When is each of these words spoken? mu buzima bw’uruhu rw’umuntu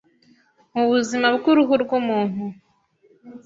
mu 0.75 0.83
buzima 0.91 1.27
bw’uruhu 1.37 1.73
rw’umuntu 1.83 2.43